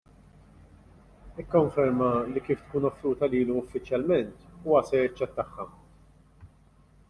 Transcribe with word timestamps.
Ikkonferma 1.43 2.07
li 2.31 2.43
kif 2.47 2.65
tkun 2.65 2.89
offruta 2.91 3.31
lilu 3.35 3.61
uffiċjalment, 3.61 4.51
huwa 4.65 4.85
se 4.89 5.03
jaċċettaha. 5.05 5.71